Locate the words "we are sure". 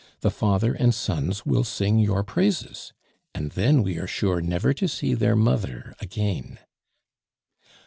3.83-4.41